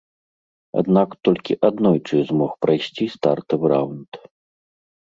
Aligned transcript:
Аднак 0.81 1.09
толькі 1.29 1.57
аднойчы 1.69 2.25
змог 2.31 2.51
прайсці 2.67 3.05
стартавы 3.19 3.65
раўнд. 3.75 4.11